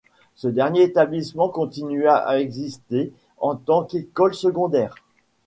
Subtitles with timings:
[0.33, 4.95] Ce dernier établissement continua à exister en tant qu'école secondaire.